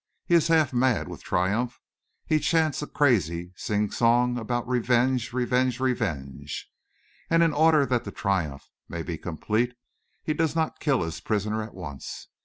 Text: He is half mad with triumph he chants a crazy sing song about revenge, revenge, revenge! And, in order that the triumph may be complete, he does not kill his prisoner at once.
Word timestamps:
He 0.25 0.33
is 0.33 0.47
half 0.47 0.73
mad 0.73 1.07
with 1.07 1.21
triumph 1.21 1.79
he 2.25 2.39
chants 2.39 2.81
a 2.81 2.87
crazy 2.87 3.53
sing 3.55 3.91
song 3.91 4.35
about 4.39 4.67
revenge, 4.67 5.31
revenge, 5.31 5.79
revenge! 5.79 6.71
And, 7.29 7.43
in 7.43 7.53
order 7.53 7.85
that 7.85 8.03
the 8.03 8.11
triumph 8.11 8.71
may 8.89 9.03
be 9.03 9.19
complete, 9.19 9.75
he 10.23 10.33
does 10.33 10.55
not 10.55 10.79
kill 10.79 11.03
his 11.03 11.19
prisoner 11.21 11.61
at 11.61 11.75
once. 11.75 12.29